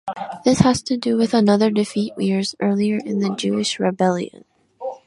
[0.43, 4.45] This has to do with another defeat years earlier in the Jewish rebellion.